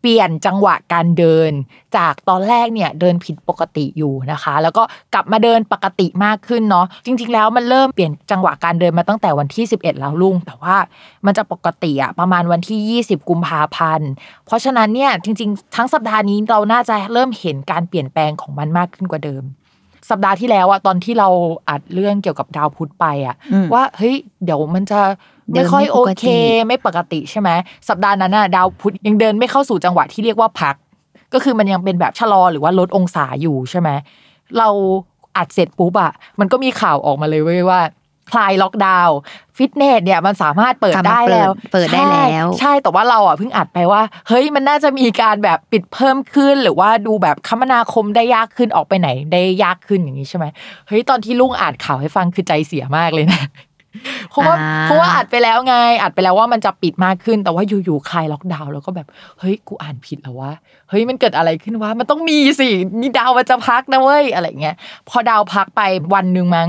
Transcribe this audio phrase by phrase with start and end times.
[0.00, 1.52] เปลี่ยนจังหวะการเดิน
[1.96, 4.82] จากตอนแรกเนี่ยเดินผิดปกติอยู่นะคะ แล้วก็
[5.14, 10.76] กลับมาเดินปกติมากขึ้นเนาะจริง ๆ แล้วมันเริ่มเปลี่ยนจังหวะการเดินมาตั้งแต่วันที่ 11 แล้วลุง แต่ว่า
[11.26, 14.10] มันจะปกติอะประมาณวันที่ 20 กุมภาพันธ์
[14.46, 19.44] เพราะฉะนั้นเนี่ยจริง ๆ ทั้งสัปดาห์นี้เราน่าจะเริ่มเห็นการเปลี่ยนแปลงของมันมากขึ้นกว่าเดิม
[20.10, 21.28] สัปดาห์ที่แล้วอะตอนที่เรา
[21.68, 24.14] อัดเรื่องเกี่ยวกับดาวพุธไปอะอืมว่าเฮ้ย
[24.44, 25.00] เดี๋ยวมันจะ
[25.52, 26.26] เดิไม่นค่อยไม่โอปกติเค
[26.66, 27.50] ไม่ปกติใช่ไหม
[27.88, 30.74] สัปดาห์นั้นน่ะดาวพุธยังเดินไม่เข้าสู่จังหวะที่เรียกว่าพัก
[31.32, 33.90] ก็คือมันยังเป็นแบบชะลอหรือว่าลดองศาอยู่ใช่ไหม
[34.58, 34.68] เรา
[35.36, 37.80] อัดเสร็จปุ๊บอะมันก็มีข่าวออกมาเลยเว้ยว่า
[38.30, 39.16] คลายล็อกดาวน์
[39.56, 50.46] ฟิตเนสเนี่ยมันสามารถเปิดกลับมาได้แล้ว เปิดเปิดได้แล้วใช่ใช่แต่ว่าเราอะเพิ่งอัดไปว่า เฮ้ยมันน่าจะมีการแบบปิดเพิ่มขึ้น หรือว่าดูแบบคมนาคมได้ยากขึ้นออกไปไหนได้ยากขึ้นอย่างนี้ใช่ไหม
[50.88, 53.42] เฮ้ยตอนที่ลุงอ่านข่าวให้ฟังคือใจเสียมากเลยนะ
[54.30, 59.06] เพราะว่าอ่าเพราะว่าอัดไปแล้วไงอัดไปแล้วว่ามันจะปิดมากขึ้นแต่ว่าอยู่ๆคลายล็อกดาวน์แล้วก็แบบ
[59.38, 60.52] เฮ้ยกูอ่านผิดแล้ววะ
[60.88, 62.68] เฮ้ยมันเกิดอะไรขึ้นวะมันต้องมีสิ
[63.00, 64.76] มีดาวมันจะพักนะเว้ยอะไรเงี้ย
[65.08, 65.80] พอดาวพักไป
[66.14, 66.68] วันหนึ่งมั้ง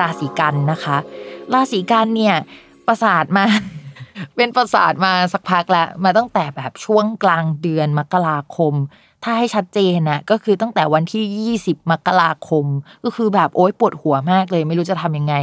[0.00, 0.96] ราศีกันนะคะ
[1.54, 2.36] ราศีกันเนี่ย
[2.86, 3.44] ประสาทมา
[4.36, 8.74] เป็นประสาทมาสักพักแล้วมาตั้งแต่แบบช่วงกลางเดือนมกราคม
[9.24, 12.66] ถ้าให้ชัดเจนนะก็คือตั้งแต่วันที่ 20 มกราคม
[13.04, 15.34] ก็คือแบบโอ๊ยปวดหัวมากเลย ไม่รู้จะทำยังไง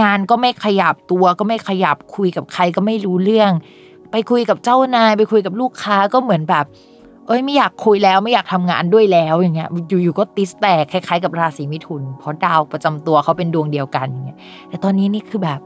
[0.00, 3.52] งานก็ไม่ขยับตัวก็ไม่ขยับคุยกับใครก็ไม่รู้เรื่อง
[4.10, 6.64] ไปคุยกับเจ้านาย ไปคุยกับลูกค้าก็เหมือนแบบ
[7.26, 14.38] เอ้ยไม่อยากคุยแล้วไม่อยากทำงานด้วยแล้วอย่างเงี้ยอยู่ๆก็ติสแตกคล้ายๆกับราศีมิถุน เพราะดาวประจำตัวเขาเป็นดวงเดียวกันอย่างเงี้ย
[14.68, 15.60] แต่ตอนนี้นี่คือแบบ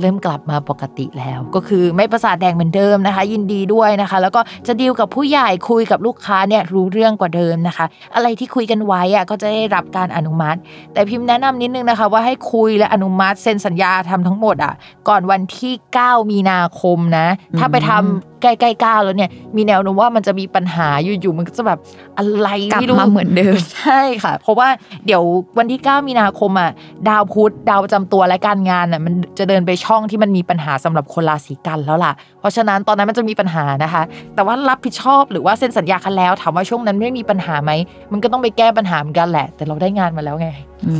[0.00, 10.58] เริ่มกลับมาปกติแล้ว ก็คือไม่ประสาทแดงเหมือนเดิมนะคะ ยินดีด้วยนะคะ แล้วก็จะดีลกับผู้ใหญ่คุยกับลูกค้าเนี่ยรู้เรื่องกว่าเดิมนะคะ อะไรที่คุยกันไว้อะก็จะได้รับการอนุมัติ
[10.92, 14.74] แต่พิมพ์แนะนำนิดนึงนะคะ ว่าให้คุยและอนุมัติเซ็นสัญญาทำทั้งหมดอะ
[15.08, 15.72] ก่อนวันที่
[16.02, 17.26] 9 มีนาคมนะ
[17.58, 21.78] ถ้าไปทำใกล้ๆก้าแล้วเนี่ยมีแนวโน้มว่ามันจะมีปัญหาอยู่ๆมันก็จะแบบ
[22.18, 24.68] อะไรกลับไม่รู้มาเหมือนเดิมใช่ค่ะ เพราะว่า
[25.06, 25.22] เดี๋ยว
[25.58, 26.70] วันที่ 9 มีนาคมอะ
[27.08, 34.02] ดาวพุธดาวประจำตัวและการงานอะมันจะเดินไปช่องที่มันมีปัญหาสำหรับคนราศีกันแล้วล่ะ เพราะฉะนั้นตอนนั้นมันจะมีปัญหานะคะ
[34.34, 37.70] แต่ว่ารับผิดชอบหรือว่าเซ็นสัญญากันแล้วถามว่าช่วงนั้นไม่มีปัญหาไหม
[38.12, 40.48] มันก็ต้องไปแก้ปัญหาเหมือนกันแหละ แต่เราได้งานมาแล้วไง
[40.86, 40.94] อื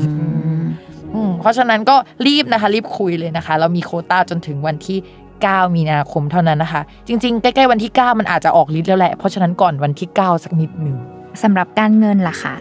[0.61, 0.65] ม
[1.15, 1.97] อืมเพราะฉะนั้นก็
[2.27, 4.99] รีบนะคะ รีบคุยเลยนะคะ เรามีโควต้าจนถึงวันที่
[5.37, 10.97] 9 มีนาคมเท่านั้นนะคะ จริงๆ ใกล้ๆวันที่ 9 มันอาจจะออกฤทธิ์แล้วแหละ เพราะฉะนั้นก่อนวันที่ 9 สักนิดหนึ่ง
[11.43, 12.55] สำหรับการเงินล่ะค่ะ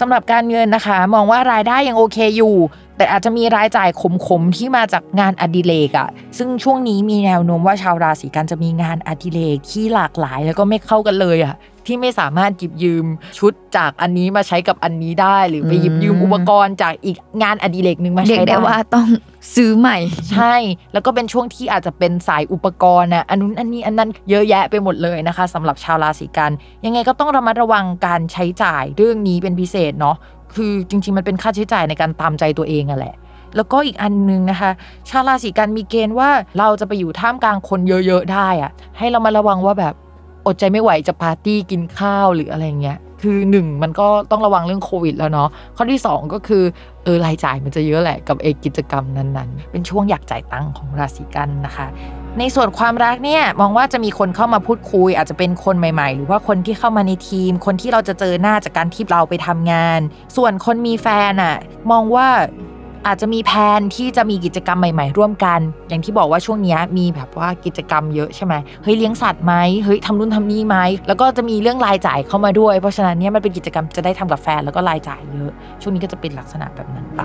[0.00, 2.54] สำหรับการเงินนะคะ มองว่ารายได้ยังโอเคอยู่
[3.00, 3.88] แต่อาจจะมีรายจ่าย
[4.26, 6.08] ขมๆที่มาจากงานอดิเรกอะ
[6.38, 11.54] ซึ่งช่วงนี้มีแนวโน้มว่าชาวราศีกันจะมีงานอดิเรกที่หลากหลายแล้วก็ไม่เข้ากันเลยอะ
[11.86, 13.06] ที่ไม่สามารถหยิบยืม
[13.38, 19.06] ชุดจากอันนี้มาใช้กับอันนี้ได้ หรือไปหยิบยืมอุปกรณ์จากอีกงานอดิเรกหนึ่งมาเรียกใช้ได้ได้ว่าต้อง
[19.54, 19.98] ซื้อใหม่
[20.32, 20.54] ใช่
[20.92, 26.50] แล้วก็เป็นช่วงที่อาจจะเป็นสายอุปกรณ์นะอันนู้นอันนี้อันนั้นเยอะแยะไปหมดเลยนะคะสำหรับชาวราศีกัน
[26.84, 30.16] ยังไงก็ต้องระมัดระวังการใช้จ่ายเรื่องนี้เป็นพิเศษเนาะ
[30.54, 33.14] คือจริง ๆ มันเป็นค่าใช้จ่ายในการตามใจตัวเองอะแหละ
[33.56, 34.70] แล้วก็อีกอันนึงนะคะ
[35.08, 39.94] ชาวราศีกันมีเกณฑ์ว่าเราจะไปอยู่ท่ามกลางคนเยอะๆได้อะให้เรามาระวังว่าแบบ
[40.46, 46.62] อดใจไม่ไหวจะปาร์ตี้กินข้าวหรืออะไรเงี้ยคือหนึ่งมันก็ต้องระวังเรื่องโควิดแล้วเนาะข้อที่สองก็คือ
[47.04, 51.86] เออรายจ่ายมันจะเยอะแหละกับเอกิจกรรมนั้นๆ เป็นช่วงอยากจ่ายตังค์ของราศีกันนะคะ
[52.38, 60.00] ในส่วนความรักเนี่ยมองว่าจะมีคนเข้ามาพูดคุย อาจจะเป็นคนใหม่ ๆ หรือว่าคนที่เข้ามาในทีม คนที่เราจะเจอหน้าจากการที่เราไปทำงาน
[60.36, 61.56] ส่วนคนมีแฟนอะ
[61.90, 62.28] มองว่า
[63.06, 69.54] อาจจะมีแผนที่จะมีกิจกรรมใหม่ ๆ ร่วมกัน อย่างที่บอกว่าช่วงเนี้ยมีแบบว่ากิจกรรมเยอะใช่ไหมเฮ้ยเลี้ยงสัตว์ไหม
[69.84, 70.76] เฮ้ยทำนู่นทำนี่ไหม
[71.08, 75.50] แล้วก็จะมีเรื่องรายจ่ายเข้ามาด้วย เพราะฉะนั้นเนี่ยมันเป็นกิจกรรมจะได้ทำกับแฟนแล้วก็รายจ่ายเยอะ
[75.82, 77.22] ช่วงนี้ก็จะเป็นลักษณะแบบนั้นไป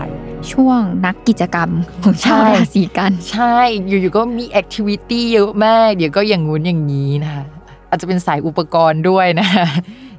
[0.51, 1.69] ช่วงนักกิจกรรม
[2.03, 3.57] ของชาวใช่ราศีกัน ใช่
[3.87, 7.43] อยู่ๆก็มีแอคทิวิตี้เยอะมากเดี๋ยวก็อย่างงู้นอย่างนี้นะคะ
[7.89, 9.67] อาจจะเป็นสายอุปกรณ์ด้วยนะคะ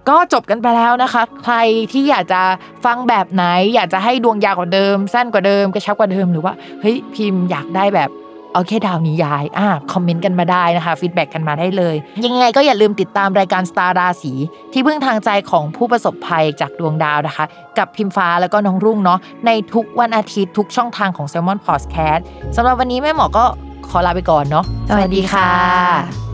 [0.08, 1.56] ก็จบกันไปแล้วนะคะ ใคร
[1.92, 2.42] ที่อยากจะ
[2.84, 3.44] ฟังแบบไหน
[3.74, 8.10] อยากจะให้ดวงยาวกว่าเดิม สั้นกว่าเดิมกระชับกว่าเดิมหรือว่าเฮ้ยพิมพ์อยากได้แบบ
[8.52, 14.32] เอาแค่ดาวนี้ย้ายอ่าคอมเมนต์กันมาได้นะคะ feedback กันมาได้เลย ยังไงก็อย่าลืมติดตามรายการสตาร์ราศี
[14.72, 17.44] ที่พึ่งทางใจของผู้ประสบภัยจากดวงดาวนะคะ
[17.78, 22.20] กับพิมฟ้าแล้วก็น้องรุ่งเนาะในทุกวันอาทิตย์ทุกช่องทางของ Salmon Podcast
[22.56, 23.44] สำหรับวันนี้แม่หมอก็
[23.88, 26.25] ขอลาไปก่อนเนาะสวัสดีค่ะ